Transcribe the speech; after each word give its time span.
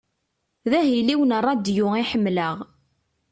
D 0.69 0.71
ahil-iw 0.79 1.21
n 1.25 1.31
ṛadyu 1.47 1.87
i 2.01 2.03
ḥemleɣ. 2.11 2.57